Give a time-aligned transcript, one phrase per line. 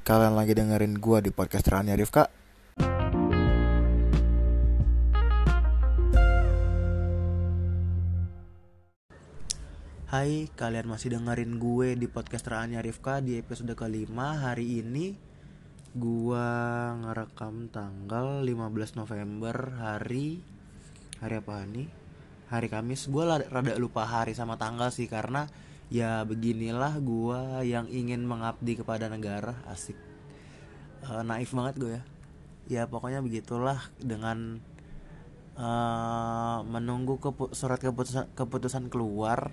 [0.00, 2.24] Kalian lagi dengerin gue di podcast Rania Rifka.
[10.08, 14.40] Hai, kalian masih dengerin gue di podcast Rania Rifka di episode kelima.
[14.40, 15.20] Hari ini
[15.92, 16.48] gue
[17.04, 19.54] ngerekam tanggal 15 November.
[19.84, 20.40] Hari
[21.20, 21.88] Hari apa nih?
[22.48, 23.04] Hari Kamis.
[23.12, 25.44] Gue rada lupa hari sama tanggal sih karena
[25.90, 29.58] ya beginilah gue yang ingin mengabdi kepada negara.
[29.66, 29.98] Asik.
[31.04, 32.02] Uh, Naif banget gue ya.
[32.70, 34.62] Ya pokoknya begitulah dengan
[35.58, 39.50] uh, menunggu kepu surat keputusan, keputusan keluar.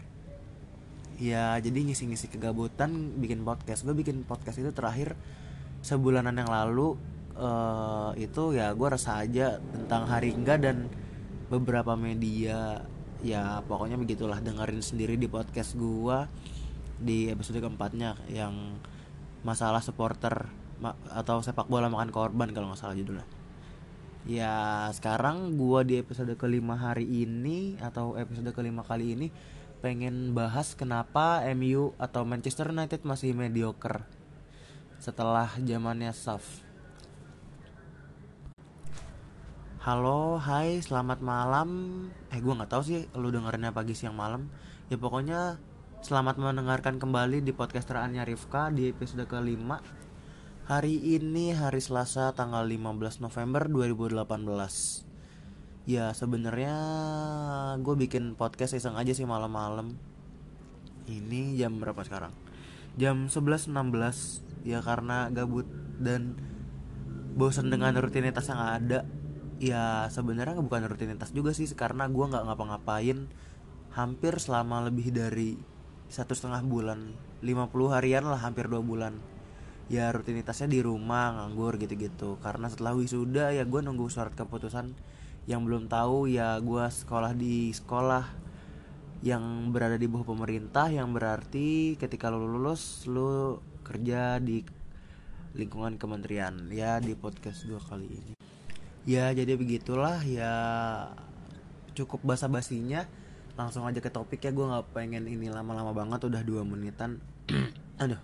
[1.17, 3.81] Ya jadi ngisi-ngisi kegabutan bikin podcast.
[3.81, 5.17] Gue bikin podcast itu terakhir
[5.81, 6.93] sebulanan yang lalu.
[7.37, 10.89] Uh, itu ya gue rasa aja tentang Haringga dan
[11.49, 12.81] beberapa media
[13.25, 16.17] ya pokoknya begitulah dengerin sendiri di podcast gue
[16.97, 18.77] di episode keempatnya yang
[19.41, 20.49] masalah supporter
[21.09, 23.25] atau sepak bola makan korban kalau nggak salah judulnya
[24.27, 29.27] ya sekarang gue di episode kelima hari ini atau episode kelima kali ini
[29.79, 34.03] pengen bahas kenapa MU atau Manchester United masih mediocre
[34.97, 36.66] setelah zamannya Saf.
[39.87, 41.69] Halo, hai, selamat malam.
[42.35, 44.51] Eh, gue nggak tahu sih lu dengerinnya pagi siang malam.
[44.91, 45.63] Ya pokoknya
[46.03, 49.79] selamat mendengarkan kembali di podcast terakhirnya Rifka di episode kelima.
[50.67, 54.27] Hari ini hari Selasa tanggal 15 November 2018
[55.87, 56.75] ya sebenarnya
[57.79, 59.95] gue bikin podcast iseng aja sih malam-malam
[61.07, 62.35] ini jam berapa sekarang
[62.99, 63.71] jam 11.16
[64.67, 65.63] ya karena gabut
[65.95, 66.35] dan
[67.39, 69.07] bosan dengan rutinitas yang ada
[69.57, 73.25] ya sebenarnya bukan rutinitas juga sih karena gue nggak ngapa-ngapain
[73.97, 75.57] hampir selama lebih dari
[76.07, 77.13] satu setengah bulan.
[77.41, 79.17] 50 harian lah hampir dua bulan.
[79.87, 82.37] Ya rutinitasnya di rumah nganggur gitu-gitu.
[82.41, 84.93] Karena setelah wisuda ya gue nunggu surat keputusan.
[85.49, 88.25] Yang belum tahu ya gue sekolah di sekolah
[89.25, 94.61] yang berada di bawah pemerintah yang berarti ketika lu lulus lu kerja di
[95.57, 96.69] lingkungan kementerian.
[96.69, 98.36] Ya di podcast dua kali ini
[99.07, 100.53] ya jadi begitulah ya
[101.95, 103.07] cukup basa basinya
[103.57, 107.17] langsung aja ke topik ya gue nggak pengen ini lama-lama banget udah dua menitan.
[108.03, 108.21] Aduh.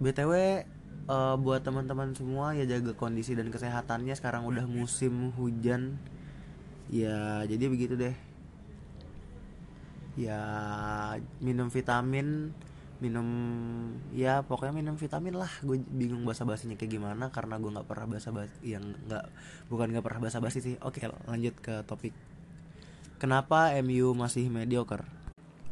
[0.00, 0.64] Btw
[1.10, 4.16] uh, buat teman-teman semua ya jaga kondisi dan kesehatannya.
[4.16, 6.00] Sekarang udah musim hujan.
[6.88, 8.16] Ya jadi begitu deh.
[10.16, 10.40] Ya
[11.44, 12.56] minum vitamin
[12.98, 13.28] minum
[14.16, 15.50] ya pokoknya minum vitamin lah.
[15.60, 19.24] Gue bingung bahasa basinya kayak gimana karena gue nggak pernah bahasa basi yang nggak
[19.68, 20.74] bukan nggak pernah bahasa basi sih.
[20.80, 22.14] Oke lanjut ke topik.
[23.16, 25.04] Kenapa MU masih mediocre?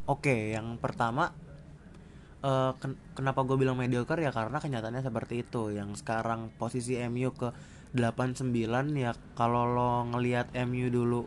[0.05, 1.33] Oke yang pertama
[2.45, 4.21] uh, ken kenapa gue bilang mediocre?
[4.21, 5.73] Ya karena kenyataannya seperti itu.
[5.73, 7.49] Yang sekarang posisi MU ke
[7.95, 8.51] 89
[8.99, 11.25] ya kalau lo ngelihat MU dulu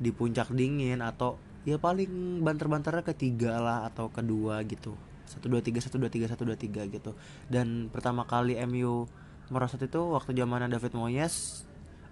[0.00, 4.98] di puncak dingin atau ya paling banter-banternya ketiga lah atau kedua gitu
[5.32, 7.16] satu dua tiga satu dua tiga satu dua tiga gitu.
[7.48, 9.08] Dan pertama kali MU
[9.48, 11.64] merosot itu waktu zamannya David Moyes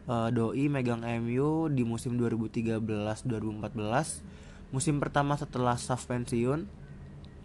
[0.08, 6.68] uh, doi megang MU di musim 2013 2014 musim pertama setelah Saf pensiun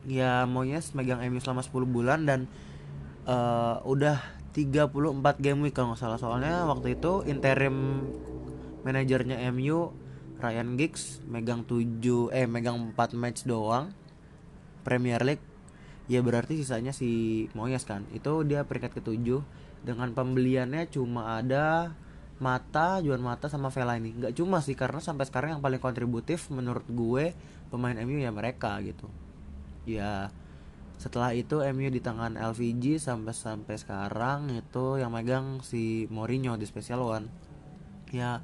[0.06, 2.40] ya Moyes megang MU selama 10 bulan dan
[3.26, 4.22] uh, udah
[4.56, 6.16] 34 game week kalau nggak salah.
[6.16, 8.08] Soalnya waktu itu interim
[8.88, 9.92] manajernya MU
[10.40, 13.92] Ryan Giggs megang 7 eh megang 4 match doang
[14.86, 15.44] Premier League
[16.06, 18.06] ya berarti sisanya si Moyes kan?
[18.14, 19.42] Itu dia peringkat ketujuh.
[19.86, 21.94] Dengan pembeliannya cuma ada
[22.36, 24.12] Mata, Juan Mata sama Vela ini.
[24.18, 27.32] Nggak cuma sih karena sampai sekarang yang paling kontributif menurut gue
[27.70, 29.08] pemain MU ya mereka gitu.
[29.86, 30.34] Ya
[30.98, 36.66] setelah itu MU di tangan LVG sampai sampai sekarang itu yang megang si Mourinho di
[36.66, 37.28] Special One.
[38.12, 38.42] Ya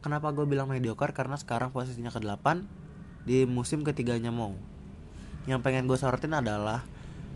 [0.00, 1.12] kenapa gue bilang mediocre?
[1.12, 2.64] Karena sekarang posisinya ke 8
[3.24, 4.52] di musim ketiganya mau
[5.44, 6.84] yang pengen gue sorotin adalah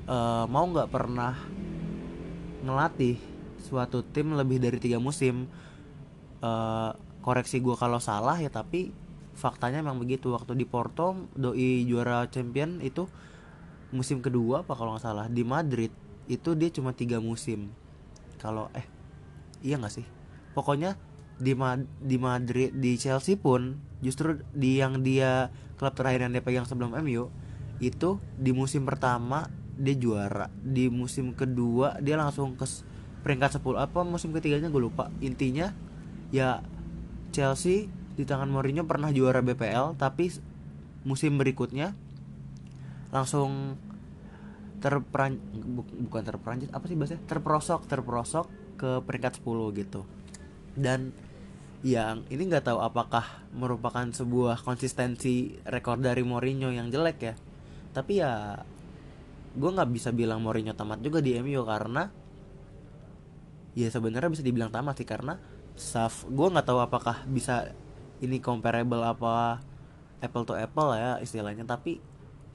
[0.08, 1.36] uh, mau nggak pernah
[2.64, 3.20] ngelatih
[3.60, 5.46] suatu tim lebih dari tiga musim?
[6.40, 8.90] Uh, koreksi gue kalau salah ya tapi
[9.36, 10.32] faktanya memang begitu.
[10.32, 13.06] Waktu di Porto doi juara champion itu
[13.92, 15.92] musim kedua apa kalau nggak salah di Madrid
[16.28, 17.70] itu dia cuma tiga musim.
[18.40, 18.86] Kalau eh
[19.60, 20.06] iya nggak sih?
[20.56, 20.96] Pokoknya
[21.38, 26.42] di Ma di Madrid di Chelsea pun justru di yang dia klub terakhir yang dia
[26.42, 27.30] pegang sebelum MU
[27.78, 29.46] itu di musim pertama
[29.78, 30.50] dia juara.
[30.60, 32.66] Di musim kedua dia langsung ke
[33.22, 35.08] peringkat 10 apa musim ketiganya gue lupa.
[35.22, 35.70] Intinya
[36.34, 36.60] ya
[37.30, 37.86] Chelsea
[38.18, 40.34] di tangan Mourinho pernah juara BPL tapi
[41.06, 41.94] musim berikutnya
[43.14, 43.78] langsung
[44.78, 47.22] terperan bu- bukan terperanjat apa sih bahasanya?
[47.26, 48.46] Terperosok terperosok
[48.78, 50.02] ke peringkat 10 gitu.
[50.74, 51.14] Dan
[51.86, 53.22] yang ini nggak tahu apakah
[53.54, 57.34] merupakan sebuah konsistensi rekor dari Mourinho yang jelek ya.
[57.94, 58.62] Tapi ya
[59.58, 62.08] gue nggak bisa bilang Mourinho tamat juga di MU karena
[63.74, 65.38] ya sebenarnya bisa dibilang tamat sih karena
[65.74, 67.74] staff gue nggak tahu apakah bisa
[68.18, 69.62] ini comparable apa
[70.18, 71.62] apple to apple ya istilahnya.
[71.66, 72.02] Tapi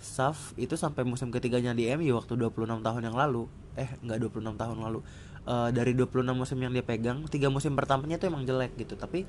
[0.03, 3.47] Saf itu sampai musim ketiganya di MU waktu 26 tahun yang lalu
[3.79, 4.99] eh nggak 26 tahun lalu
[5.47, 8.99] uh, dari 26 musim yang dia pegang tiga musim pertamanya itu emang jelek gitu.
[8.99, 9.23] Tapi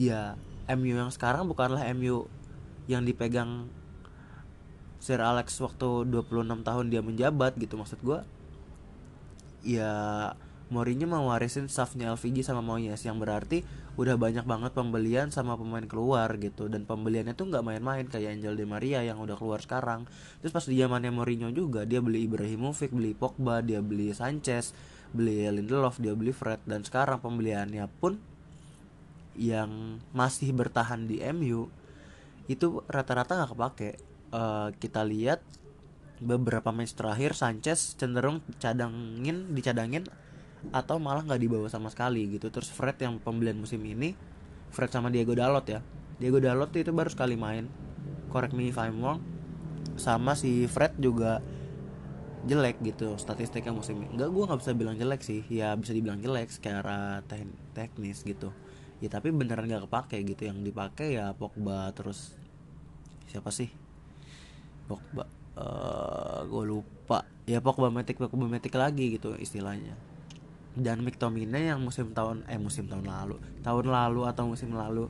[0.00, 0.40] ya
[0.72, 2.24] MU yang sekarang bukanlah MU
[2.88, 3.68] yang dipegang
[5.02, 8.22] Sir Alex waktu 26 tahun dia menjabat gitu maksud gue
[9.66, 9.90] ya
[10.72, 13.60] Mourinho mewarisin staffnya LVG sama Moyes yang berarti
[14.00, 16.64] udah banyak banget pembelian sama pemain keluar gitu.
[16.72, 20.08] Dan pembeliannya tuh nggak main-main kayak Angel Di Maria yang udah keluar sekarang.
[20.40, 24.72] Terus pas di zamannya Mourinho juga dia beli Ibrahimovic beli Pogba dia beli Sanchez
[25.12, 26.64] beli Lindelof dia beli Fred.
[26.64, 28.16] Dan sekarang pembeliannya pun
[29.36, 31.68] yang masih bertahan di MU
[32.48, 33.90] itu rata-rata nggak kepake
[34.32, 35.44] uh, kita lihat
[36.22, 40.06] beberapa match terakhir Sanchez cenderung cadangin dicadangin
[40.70, 42.48] atau malah nggak dibawa sama sekali gitu.
[42.48, 44.14] Terus Fred yang pembelian musim ini
[44.70, 45.82] Fred sama Diego Dalot ya.
[46.22, 47.66] Diego Dalot itu baru sekali main.
[48.30, 49.20] Correct me if I'm wrong.
[49.98, 51.42] Sama si Fred juga
[52.46, 54.14] jelek gitu statistiknya musim ini.
[54.14, 55.42] Nggak gue nggak bisa bilang jelek sih.
[55.50, 57.42] Ya bisa dibilang jelek secara te
[57.74, 58.54] teknis gitu.
[59.02, 60.46] Ya tapi beneran nggak kepake gitu.
[60.46, 62.38] Yang dipakai ya Pogba terus
[63.26, 63.81] siapa sih
[64.92, 65.24] Pogba
[65.56, 67.24] uh, gue lupa.
[67.48, 69.96] Ya Pogba metik Pogba metik lagi gitu istilahnya.
[70.72, 75.08] Dan McTominay yang musim tahun eh musim tahun lalu tahun lalu atau musim lalu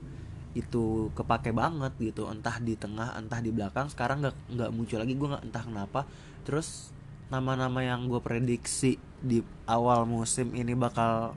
[0.52, 2.26] itu kepake banget gitu.
[2.28, 5.14] Entah di tengah entah di belakang sekarang nggak nggak muncul lagi.
[5.14, 6.00] Gue nggak entah kenapa.
[6.42, 6.90] Terus
[7.30, 11.32] nama-nama yang gue prediksi di awal musim ini bakal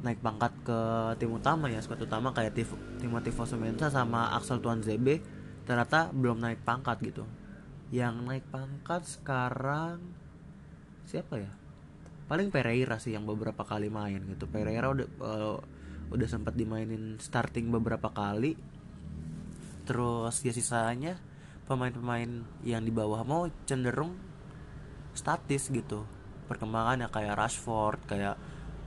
[0.00, 0.80] naik pangkat ke
[1.20, 2.56] tim utama ya squad utama kayak
[2.98, 5.20] Timothy Fosumensa sama Axel Tuanzebe
[5.64, 7.24] ternyata belum naik pangkat gitu.
[7.90, 9.98] Yang naik pangkat sekarang
[11.06, 11.52] siapa ya?
[12.30, 14.46] Paling Pereira sih yang beberapa kali main gitu.
[14.46, 15.58] Pereira udah uh,
[16.10, 18.54] udah sempat dimainin starting beberapa kali.
[19.86, 21.18] Terus ya sisanya
[21.66, 24.14] pemain-pemain yang di bawah mau cenderung
[25.14, 26.06] statis gitu.
[26.46, 28.38] Perkembangannya kayak Rashford kayak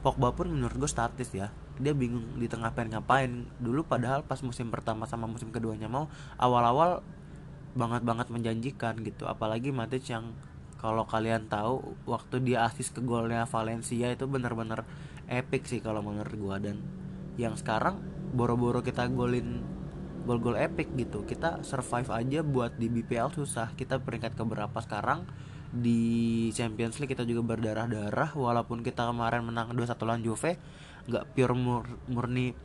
[0.03, 1.47] Pogba pun menurut gue statis ya
[1.81, 3.49] dia bingung di tengah pengen ngapain.
[3.57, 6.05] Dulu padahal pas musim pertama sama musim keduanya mau
[6.37, 7.01] awal-awal
[7.73, 9.25] banget banget menjanjikan gitu.
[9.25, 10.33] Apalagi Matic yang
[10.77, 14.83] kalau kalian tahu waktu dia asis ke golnya Valencia itu bener-bener
[15.31, 16.61] epic sih kalau menurut gua.
[16.61, 16.83] Dan
[17.39, 17.97] yang sekarang
[18.35, 19.63] boro-boro kita golin
[20.27, 21.25] gol-gol epic gitu.
[21.25, 23.73] Kita survive aja buat di BPL susah.
[23.73, 25.25] Kita peringkat keberapa sekarang?
[25.73, 28.37] Di Champions League kita juga berdarah-darah.
[28.37, 30.61] Walaupun kita kemarin menang 2-1 lawan Juve
[31.07, 32.55] nggak pure mur murni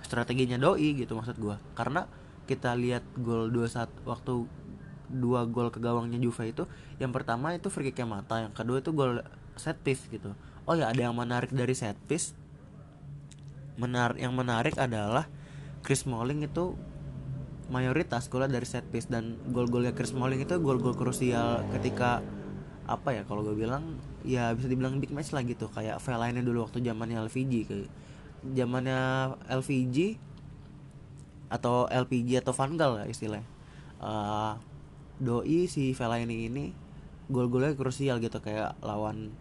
[0.00, 1.60] strateginya doi gitu maksud gua.
[1.76, 2.08] Karena
[2.48, 4.48] kita lihat gol 2-1 waktu
[5.08, 6.68] dua gol ke gawangnya Juve itu
[7.00, 9.20] yang pertama itu free kicknya mata yang kedua itu gol
[9.56, 10.32] set piece gitu.
[10.68, 12.36] Oh ya ada yang menarik dari set piece.
[13.80, 15.28] Menar yang menarik adalah
[15.80, 16.76] Chris Smalling itu
[17.68, 22.24] mayoritas golnya dari set piece dan gol-golnya Chris Smalling itu gol-gol krusial ketika
[22.88, 25.68] apa ya kalau gue bilang ya bisa dibilang big match lah gitu.
[25.68, 27.76] Kayak Fellaini dulu waktu zamannya LVG ke
[28.56, 30.16] zamannya LVG
[31.52, 33.46] atau LPG atau Van Gaal ya istilahnya.
[34.00, 34.56] Uh,
[35.20, 36.64] doi si Fellaini ini
[37.28, 39.36] gol-golnya krusial gitu kayak lawan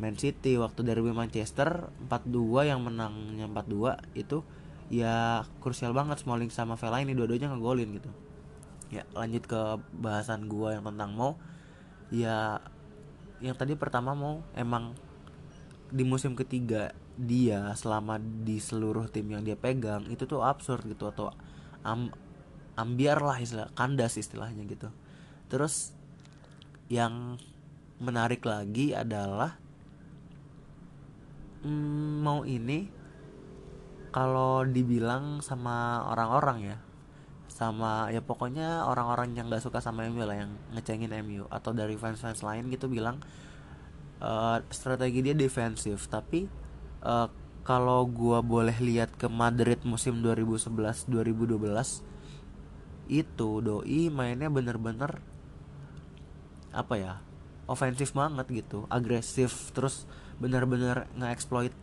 [0.00, 4.40] Man City waktu derby Manchester 4-2 yang menangnya 4-2 itu
[4.90, 8.10] ya krusial banget Smalling sama Fellaini dua-duanya ngegolin gitu.
[8.90, 9.60] Ya lanjut ke
[9.94, 11.38] bahasan gua yang tentang mau
[12.10, 12.58] ya
[13.40, 14.92] yang tadi pertama mau emang
[15.90, 21.10] di musim ketiga dia selama di seluruh tim yang dia pegang itu tuh absurd gitu
[21.10, 21.34] atau
[21.82, 22.08] am
[22.78, 24.88] ambiar lah istilah kandas istilahnya gitu.
[25.50, 25.92] Terus
[26.88, 27.36] yang
[28.00, 29.60] menarik lagi adalah
[31.66, 32.88] hmm, mau ini
[34.10, 36.78] kalau dibilang sama orang-orang ya
[37.60, 41.92] sama ya pokoknya orang-orang yang nggak suka sama MU lah yang ngecengin MU atau dari
[42.00, 43.20] fans-fans lain gitu bilang
[44.24, 46.08] uh, strategi dia defensif.
[46.08, 46.48] Tapi
[47.04, 47.28] uh,
[47.60, 51.12] kalau gua boleh lihat ke Madrid musim 2011-2012
[53.12, 55.20] itu doi mainnya bener-bener
[56.72, 57.20] apa ya
[57.68, 58.88] ofensif banget gitu.
[58.88, 60.08] Agresif terus
[60.40, 61.76] bener-bener nge-exploit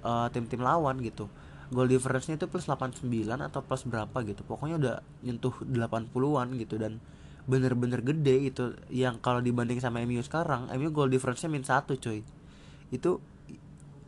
[0.00, 1.28] uh, tim-tim lawan gitu
[1.70, 4.42] goal difference-nya itu plus 89 atau plus berapa gitu.
[4.42, 6.98] Pokoknya udah nyentuh 80-an gitu dan
[7.46, 8.74] bener-bener gede itu.
[8.90, 12.26] Yang kalau dibanding sama MU sekarang MU goal difference-nya min satu coy
[12.90, 13.22] itu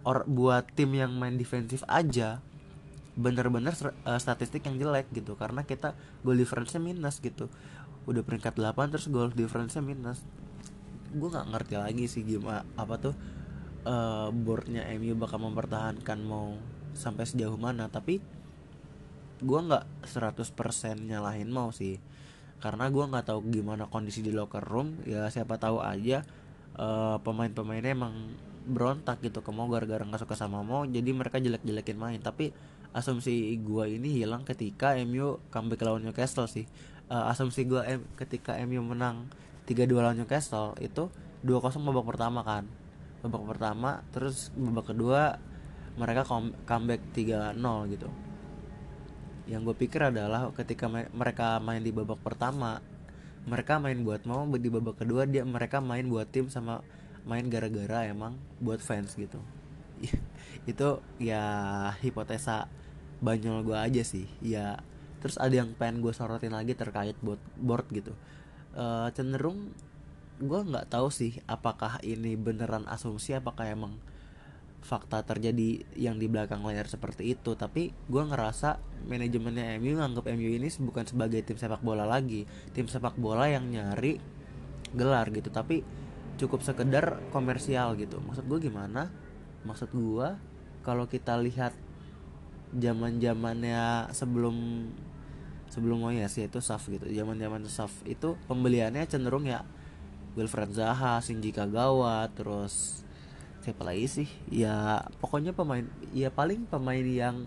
[0.03, 2.43] or buat tim yang main defensif aja
[3.15, 5.39] bener-bener uh, statistik yang jelek gitu.
[5.39, 5.95] Karena kita
[6.27, 7.47] goal difference-nya minus gitu.
[8.11, 10.19] Udah peringkat 8 terus goal difference-nya minus.
[11.15, 13.15] Gue nggak ngerti lagi sih gimana apa tuh
[13.87, 16.59] uh, boardnya MU bakal mempertahankan mau
[16.93, 18.21] sampai sejauh mana tapi
[19.43, 21.99] gue nggak 100% nyalahin mau sih.
[22.63, 26.23] Karena gue nggak tahu gimana kondisi di locker room ya siapa tahu aja
[26.79, 28.15] uh, pemain-pemainnya emang
[28.63, 32.23] berontak gitu ke mau gara-gara nggak suka sama mau jadi mereka jelek-jelekin main.
[32.23, 32.55] Tapi
[32.95, 36.71] asumsi gue ini hilang ketika MU comeback lawan Newcastle sih.
[37.11, 37.83] Uh, asumsi gue
[38.15, 39.27] ketika MU menang
[39.67, 41.11] 3-2 lawan Newcastle itu
[41.43, 42.65] 2-0 babak pertama kan.
[43.27, 45.43] Babak pertama terus babak kedua
[45.97, 46.25] mereka
[46.65, 47.59] comeback 3-0
[47.93, 48.09] gitu.
[49.51, 52.81] Yang gue pikir adalah ketika mereka main di babak pertama
[53.43, 56.87] mereka main buat mau di babak kedua dia mereka main buat tim sama
[57.27, 59.43] main gara-gara emang buat fans gitu.
[60.71, 61.43] Itu ya
[62.03, 62.71] hipotesa
[63.19, 64.31] banyol gue aja sih.
[64.39, 64.79] Ya
[65.23, 68.15] terus ada yang pengen gue sorotin lagi terkait buat board gitu.
[68.73, 69.75] Uh, cenderung
[70.43, 73.95] gue nggak tahu sih apakah ini beneran asumsi apakah emang
[74.83, 77.55] fakta terjadi yang di belakang layar seperti itu.
[77.55, 82.45] Tapi gue ngerasa manajemennya MU nganggap MU ini bukan sebagai tim sepak bola lagi.
[82.75, 84.19] Tim sepak bola yang nyari
[84.93, 85.49] gelar gitu.
[85.49, 85.81] Tapi
[86.37, 88.19] cukup sekedar komersial gitu.
[88.19, 89.09] Maksud gue gimana?
[89.63, 90.29] Maksud gue
[90.83, 91.73] kalau kita lihat
[92.75, 94.89] zaman zamannya sebelum
[95.71, 97.07] sebelum Moyes itu Saf gitu.
[97.09, 99.65] Zaman zaman Saf itu pembeliannya cenderung ya
[100.37, 103.05] Wilfred Zaha Shinji Kagawa terus
[103.63, 104.29] siapa lagi sih?
[104.51, 107.47] Ya pokoknya pemain ya paling pemain yang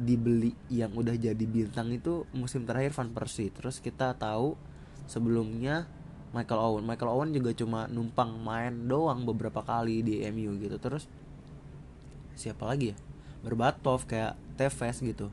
[0.00, 3.52] dibeli yang udah jadi bintang itu musim terakhir Van Persie.
[3.52, 4.56] Terus kita tahu
[5.04, 5.84] sebelumnya
[6.32, 6.84] Michael Owen.
[6.88, 10.80] Michael Owen juga cuma numpang main doang beberapa kali di MU gitu.
[10.80, 11.04] Terus
[12.32, 12.96] siapa lagi ya?
[13.44, 15.28] Berbatov kayak Tevez gitu.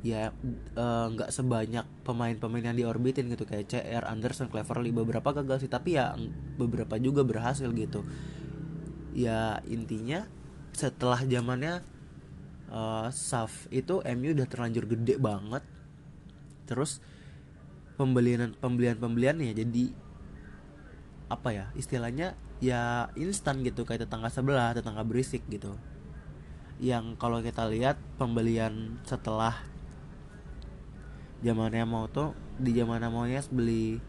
[0.00, 0.32] Ya
[0.76, 5.70] eh, nggak uh, sebanyak pemain-pemain yang diorbitin gitu kayak CR Anderson Cleverly beberapa gagal sih.
[5.72, 6.16] Tapi ya
[6.56, 8.00] beberapa juga berhasil gitu
[9.14, 10.26] ya intinya
[10.74, 11.86] setelah zamannya
[12.68, 15.62] uh, Saf itu MU udah terlanjur gede banget.
[16.66, 16.98] Terus
[17.94, 19.94] pembelian pembelian ya jadi
[21.30, 25.78] apa ya istilahnya ya instan gitu kayak tetangga sebelah tetangga berisik gitu.
[26.82, 29.62] Yang kalau kita lihat pembelian setelah
[31.46, 34.02] zamannya mau tuh di zamannya maunya beli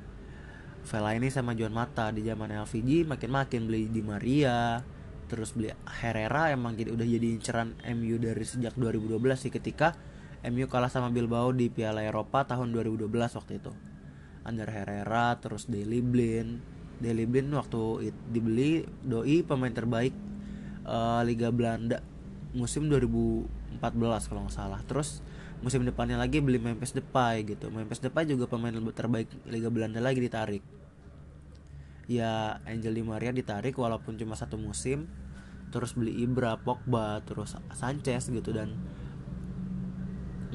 [0.85, 2.13] Vela ini sama Juan Mata.
[2.13, 4.85] Di zaman LVG makin makin beli di Maria
[5.25, 9.97] terus beli Herrera emang jadi udah jadi inceran MU dari sejak 2012 sih ketika
[10.45, 13.73] MU kalah sama Bilbao di Piala Eropa tahun 2012 waktu itu.
[14.45, 16.61] Ander Herrera terus Daily Blind.
[17.01, 20.13] Daily Blind waktu it, dibeli doi pemain terbaik
[20.85, 21.99] uh, Liga Belanda
[22.53, 23.81] musim 2014
[24.29, 24.79] kalau nggak salah.
[24.85, 25.25] Terus
[25.65, 27.73] musim depannya lagi beli Memphis Depay gitu.
[27.73, 30.84] Memphis Depay juga pemain terbaik Liga Belanda lagi ditarik
[32.05, 35.09] ya Angel Di Maria ditarik walaupun cuma satu musim
[35.73, 38.77] terus beli Ibra, Pogba, terus Sanchez gitu dan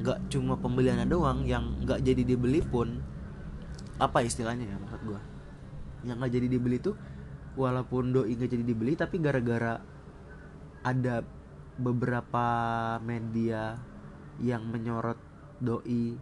[0.01, 3.05] nggak cuma pembeliannya doang yang nggak jadi dibeli pun
[4.01, 5.21] apa istilahnya ya maksud gue
[6.09, 6.97] yang nggak jadi dibeli tuh
[7.59, 9.77] walaupun doi nggak jadi dibeli tapi gara-gara
[10.81, 11.21] ada
[11.77, 12.47] beberapa
[13.05, 13.77] media
[14.41, 15.21] yang menyorot
[15.61, 16.17] doi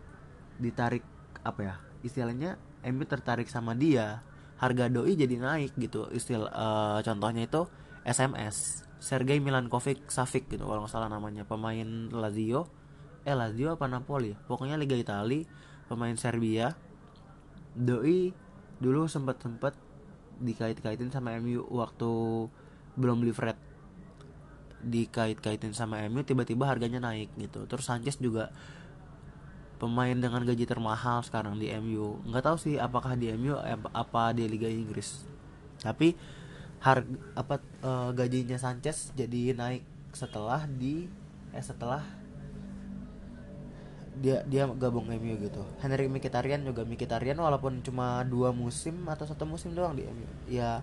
[0.58, 1.06] ditarik
[1.46, 4.26] apa ya istilahnya MU tertarik sama dia
[4.58, 6.10] harga doi jadi naik gitu.
[6.10, 7.66] Istilah uh, contohnya itu
[8.02, 11.46] SMS Sergei Milankovic Savic gitu kalau nggak salah namanya.
[11.46, 12.66] Pemain Lazio
[13.26, 15.46] eh Lazio apa Napoli pokoknya Liga Italia
[15.86, 16.74] pemain Serbia.
[17.78, 18.34] Doi
[18.82, 19.74] dulu sempat sempat
[20.38, 22.10] dikait-kaitin sama MU waktu
[22.98, 23.58] belum beli Fred.
[24.82, 27.66] Dikait-kaitin sama MU tiba-tiba harganya naik gitu.
[27.70, 28.50] Terus Sanchez juga
[29.78, 33.54] pemain dengan gaji termahal sekarang di MU nggak tahu sih apakah di MU
[33.94, 35.24] apa di Liga Inggris.
[35.78, 36.18] Tapi
[36.78, 39.82] harga apa uh, gajinya Sanchez jadi naik
[40.14, 41.06] setelah di
[41.54, 42.02] eh setelah
[44.18, 45.62] dia dia gabung MU gitu.
[45.78, 50.82] Henry Mkhitaryan juga Mkhitaryan walaupun cuma dua musim atau satu musim doang di MU ya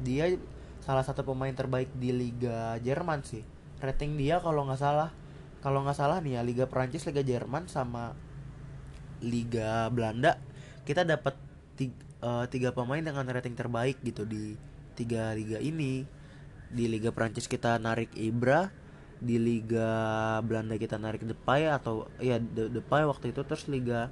[0.00, 0.32] dia
[0.80, 3.44] salah satu pemain terbaik di Liga Jerman sih.
[3.78, 5.12] Rating dia kalau nggak salah
[5.62, 8.18] kalau nggak salah nih ya Liga Perancis Liga Jerman sama
[9.22, 10.36] Liga Belanda
[10.82, 11.38] kita dapat
[11.78, 14.58] tiga, uh, tiga pemain dengan rating terbaik gitu di
[14.98, 16.04] tiga liga ini.
[16.72, 18.72] Di Liga Perancis kita narik Ibra
[19.22, 24.08] di Liga Belanda kita narik Depay atau ya Depay waktu itu terus Liga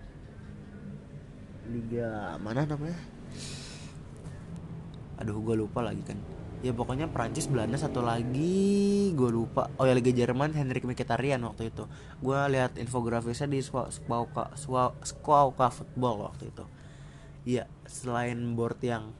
[1.71, 3.01] liga mana namanya?
[5.19, 6.21] Aduh gue lupa lagi kan
[6.61, 9.13] ya pokoknya Prancis Belanda satu lagi.
[9.17, 9.73] Gue lupa.
[9.81, 11.89] Oh ya Liga Jerman Henrik Mkhitaryan waktu itu.
[12.21, 14.53] Gue lihat infografisnya di Squawka
[15.01, 16.65] Squawka Football waktu itu.
[17.49, 19.17] Ya selain board yang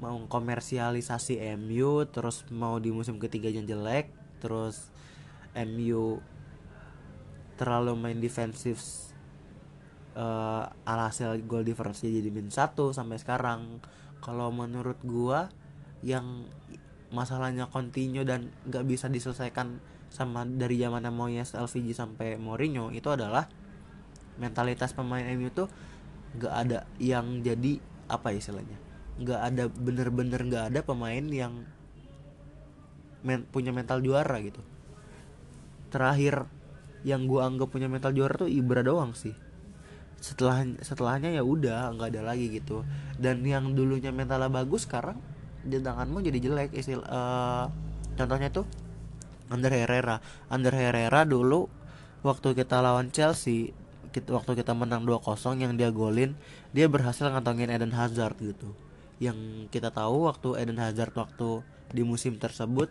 [0.00, 4.10] mau komersialisasi MU terus mau di musim ketiga yang jelek
[4.42, 4.90] terus
[5.54, 6.18] MU
[7.54, 8.82] terlalu main defensif
[10.18, 13.78] uh, alhasil gol difference jadi min satu sampai sekarang.
[14.24, 15.52] Kalau menurut gua
[16.04, 16.44] yang
[17.08, 19.80] masalahnya continue dan nggak bisa diselesaikan
[20.12, 23.48] sama dari zaman Moyes, LVG sampai Mourinho itu adalah
[24.38, 25.66] mentalitas pemain MU tuh
[26.38, 27.78] nggak ada yang jadi
[28.10, 28.78] apa ya istilahnya
[29.14, 31.62] nggak ada bener-bener nggak ada pemain yang
[33.24, 34.60] men punya mental juara gitu.
[35.88, 36.44] Terakhir
[37.06, 39.32] yang gue anggap punya mental juara tuh Ibra doang sih.
[40.20, 42.84] Setelah setelahnya ya udah nggak ada lagi gitu.
[43.16, 45.16] Dan yang dulunya mentalnya bagus sekarang
[45.64, 47.66] di tanganmu jadi jelek istil uh,
[48.14, 48.68] contohnya tuh
[49.48, 50.20] Ander Herrera.
[50.48, 51.68] Ander Herrera dulu
[52.24, 53.76] waktu kita lawan Chelsea
[54.12, 55.20] kita, waktu kita menang 2-0
[55.60, 56.38] yang dia golin
[56.72, 58.72] dia berhasil ngantongin Eden Hazard gitu.
[59.20, 62.88] Yang kita tahu waktu Eden Hazard waktu di musim tersebut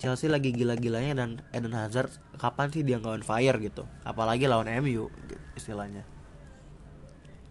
[0.00, 3.84] Chelsea lagi gila-gilanya dan Eden Hazard kapan sih dia nggak on fire gitu?
[4.02, 5.12] Apalagi lawan MU
[5.54, 6.02] istilahnya.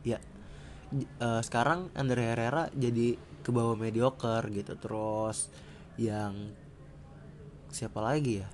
[0.01, 0.18] Ya
[1.22, 4.74] uh, sekarang Andre Herrera jadi ke bawah mediocre gitu.
[4.77, 5.50] Terus
[5.98, 6.53] yang
[7.74, 8.48] siapa lagi ya?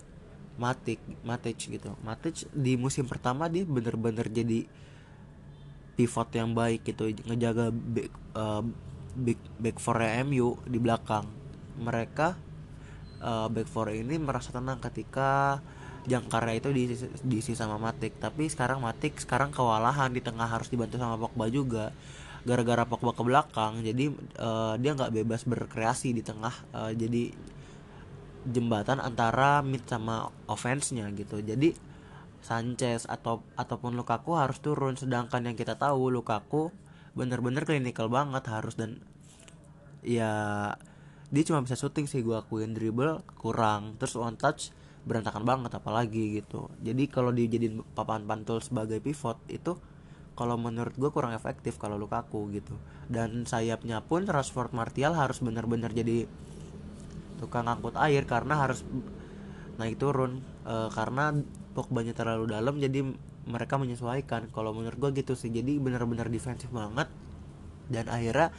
[0.57, 1.93] Matic Matic gitu.
[2.01, 4.65] Matic di musim pertama dia bener-bener jadi
[5.93, 7.13] pivot yang baik gitu.
[7.29, 8.63] Ngejaga back, uh,
[9.13, 11.29] back, back for MU di belakang.
[11.77, 12.47] Mereka
[13.21, 15.61] uh, back four ini merasa tenang ketika
[16.07, 20.95] Jangkarnya itu diisi, diisi sama Matik tapi sekarang Matik sekarang kewalahan di tengah harus dibantu
[20.95, 21.91] sama Pogba juga
[22.47, 24.07] gara-gara Pogba ke belakang jadi
[24.39, 27.35] uh, dia nggak bebas berkreasi di tengah uh, jadi
[28.47, 31.43] jembatan antara mid sama offense-nya gitu.
[31.43, 31.75] Jadi
[32.39, 36.71] Sanchez atau ataupun Lukaku harus turun sedangkan yang kita tahu Lukaku
[37.11, 39.03] bener-bener klinikal banget harus dan
[40.05, 40.31] ya
[41.27, 44.71] dia cuma bisa syuting sih gue akuin dribble kurang terus one touch
[45.03, 46.71] berantakan banget apalagi gitu.
[46.79, 49.75] Jadi kalau dijadiin papan pantul sebagai pivot itu
[50.37, 52.77] kalau menurut gue kurang efektif kalau Lukaku gitu.
[53.09, 56.29] Dan sayapnya pun Rashford Martial harus bener-bener jadi
[57.41, 58.85] tukang angkut air karena harus
[59.81, 60.45] naik turun.
[60.61, 61.33] E, karena
[61.73, 63.01] Pogba-nya terlalu dalam jadi
[63.49, 64.53] mereka menyesuaikan.
[64.53, 65.49] Kalau menurut gue gitu sih.
[65.49, 67.09] Jadi bener-bener defensif banget.
[67.89, 68.53] Dan akhirnya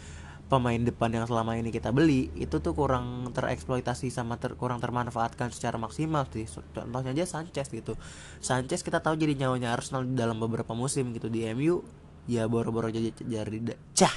[0.48, 5.52] pemain depan yang selama ini kita beli itu tuh kurang tereksploitasi sama ter, kurang termanfaatkan
[5.52, 6.48] secara maksimal sih.
[6.72, 8.00] Contohnya aja Sanchez gitu.
[8.40, 11.84] Sanchez kita tahu jadi nyawanya Arsenal dalam beberapa musim gitu di MU
[12.24, 13.60] ya boro-boro jadi jari
[13.92, 14.14] cah.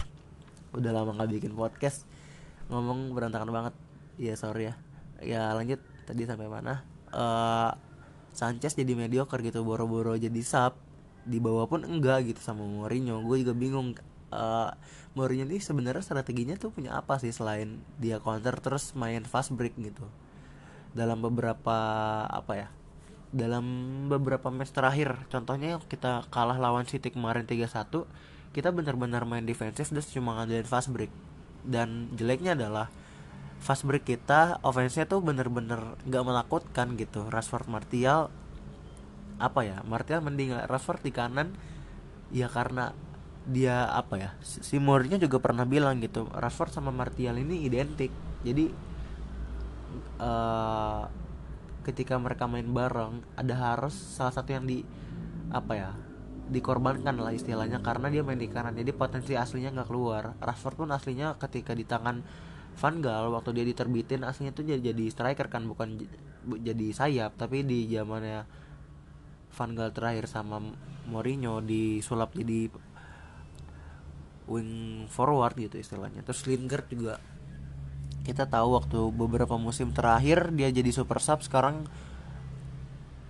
[0.71, 2.07] Udah lama nggak bikin podcast.
[2.71, 3.73] Ngomong berantakan banget.
[4.15, 4.73] Ya sorry ya.
[5.19, 5.83] Ya lanjut.
[6.07, 6.87] Tadi sampai mana?
[7.11, 7.75] Uh,
[8.31, 10.79] Sanchez jadi mediocre gitu boro-boro jadi sub.
[11.27, 13.19] Di bawah pun enggak gitu sama Mourinho.
[13.27, 13.99] Gue juga bingung
[14.31, 14.73] uh,
[15.13, 19.75] Mourinho ini sebenarnya strateginya tuh punya apa sih selain dia counter terus main fast break
[19.77, 20.07] gitu?
[20.95, 21.77] Dalam beberapa
[22.27, 22.69] apa ya
[23.31, 23.63] dalam
[24.11, 28.03] beberapa match terakhir contohnya kita kalah lawan City kemarin 3-1
[28.51, 31.11] kita benar-benar main defensif dan cuma ngandelin fast break.
[31.63, 32.91] Dan jeleknya adalah
[33.63, 37.31] fast break kita offense-nya tuh bener-bener nggak menakutkan gitu.
[37.31, 38.27] Rashford Martial
[39.41, 41.55] apa ya Martial mending Rashford di kanan
[42.29, 42.93] ya karena
[43.41, 48.13] dia apa ya si Mourinho juga pernah bilang gitu Rashford sama Martial ini identik.
[48.45, 48.69] Jadi
[50.21, 51.09] uh,
[51.81, 54.85] ketika mereka main bareng ada harus salah satu yang di
[55.49, 55.91] apa ya
[56.51, 58.77] dikorbankan lah istilahnya karena dia main di kanan.
[58.77, 60.37] Jadi potensi aslinya nggak keluar.
[60.37, 62.21] Rashford pun aslinya ketika di tangan
[62.71, 65.97] Van Gaal waktu dia diterbitin aslinya tuh jadi jadi striker kan bukan
[66.61, 67.41] jadi sayap.
[67.41, 68.45] Tapi di zamannya
[69.51, 70.61] Van Gaal terakhir sama
[71.09, 72.69] Mourinho disulap jadi
[74.49, 76.25] wing forward gitu istilahnya.
[76.25, 77.21] Terus Lingard juga
[78.21, 81.89] kita tahu waktu beberapa musim terakhir dia jadi super sub sekarang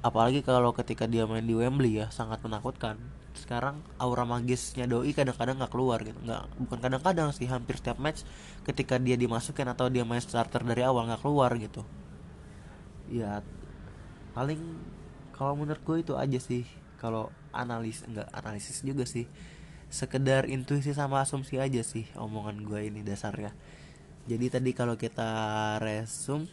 [0.04, 3.00] apalagi kalau ketika dia main di Wembley ya sangat menakutkan.
[3.32, 6.20] Sekarang aura magisnya doi kadang-kadang nggak keluar gitu.
[6.20, 8.28] Nggak bukan kadang-kadang sih hampir setiap match
[8.68, 11.88] ketika dia dimasukin atau dia main starter dari awal nggak keluar gitu.
[13.08, 13.40] Ya
[14.36, 14.60] paling
[15.32, 16.68] kalau menurut gue itu aja sih.
[17.00, 19.26] Kalau analis enggak analisis juga sih
[19.92, 23.52] sekedar intuisi sama asumsi aja sih omongan gue ini dasarnya.
[24.26, 26.48] Jadi tadi kalau kita resum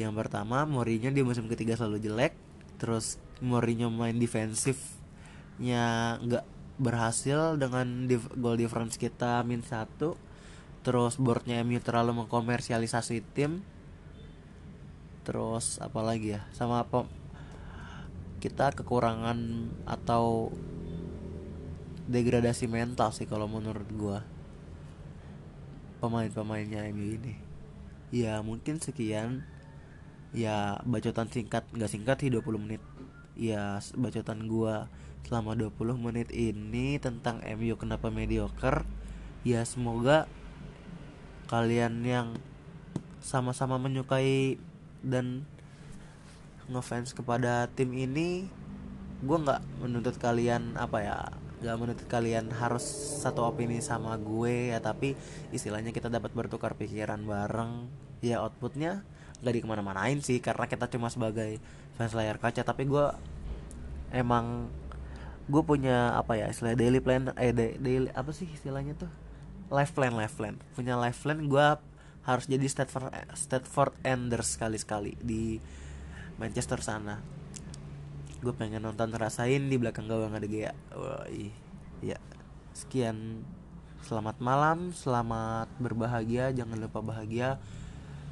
[0.00, 2.32] yang pertama Mourinho di musim ketiga selalu jelek
[2.80, 6.44] terus Mourinho main defensifnya nggak
[6.80, 10.16] berhasil dengan dif- goal difference kita min satu
[10.80, 13.60] terus boardnya MU terlalu mengkomersialisasi tim
[15.28, 17.04] terus apa lagi ya sama apa
[18.40, 20.48] kita kekurangan atau
[22.10, 24.18] degradasi mental sih kalau menurut gua.
[26.02, 27.34] Pemain-pemainnya MU ini
[28.10, 29.46] ya mungkin sekian.
[30.30, 32.82] Ya bacotan singkat nggak singkat sih 20 menit.
[33.38, 34.90] Ya bacotan gua
[35.26, 38.86] selama 20 menit ini tentang MU kenapa mediocre.
[39.46, 40.26] Ya semoga
[41.50, 42.38] kalian yang
[43.18, 44.60] sama-sama menyukai
[45.02, 45.42] dan
[46.70, 48.46] ngefans kepada tim ini
[49.20, 51.18] gue nggak menuntut kalian apa ya
[51.60, 52.82] nggak menuntut kalian harus
[53.20, 55.12] satu opini sama gue ya tapi
[55.52, 57.88] istilahnya kita dapat bertukar pikiran bareng.
[58.24, 59.04] Ya outputnya
[59.40, 61.60] nggak di ke mana-manain sih karena kita cuma sebagai
[62.00, 62.64] fans layar kaca.
[62.64, 63.06] Tapi gue
[64.12, 64.72] emang
[65.52, 69.10] gue punya apa ya istilah daily plan eh daily apa sih istilahnya tuh?
[69.68, 70.56] Life plan life plan.
[70.72, 71.66] Punya life plan gue
[72.24, 75.56] harus jadi Stratford Stratford Enders sekali-sekali di
[76.36, 77.39] Manchester sana
[78.40, 80.72] gue pengen nonton rasain di belakang gawang ada Gea.
[80.96, 81.28] Wah
[82.00, 82.16] iya.
[82.72, 83.44] Sekian.
[84.00, 86.48] Selamat malam selamat berbahagia.
[86.56, 87.60] Jangan lupa bahagia.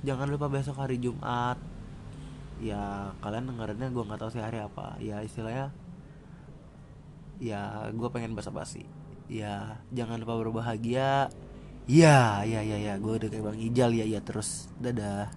[0.00, 1.60] Jangan lupa besok hari Jumat.
[2.58, 4.96] Ya kalian dengerinnya gue nggak tahu sih hari apa.
[4.96, 5.68] Ya istilahnya
[7.36, 8.88] ya gue pengen basa-basi.
[9.28, 11.28] Ya jangan lupa berbahagia.
[11.84, 12.96] Ya ya ya ya.
[12.96, 13.90] Gue udah kayak bang Ijal.
[13.92, 14.72] Ya ya terus.
[14.80, 15.28] Dadah